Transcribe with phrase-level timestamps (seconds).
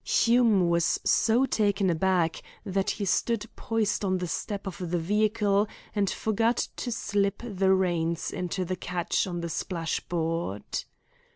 [0.03, 5.67] Hume was so taken aback that he stood poised on the step of the vehicle
[5.93, 10.85] and forgot to slip the reins into the catch on the splashboard.